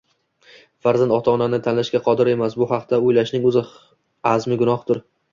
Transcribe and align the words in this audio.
Farzand 0.85 1.13
ota-onani 1.17 1.59
tanlashga 1.67 1.99
qodir 2.07 2.31
emas, 2.31 2.55
bu 2.61 2.67
haqida 2.71 2.99
o`ylashning 3.09 3.45
o’zi 3.51 3.63
azmi 4.31 4.57
gunohdir 4.63 5.03